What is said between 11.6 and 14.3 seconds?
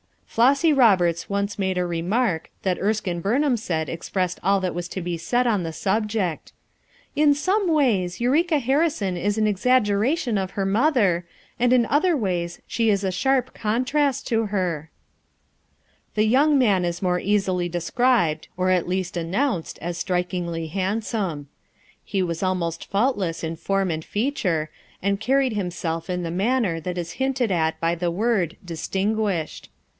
in others she is a sharp contrast